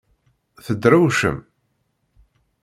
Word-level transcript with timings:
Tedrewcem? 0.65 1.37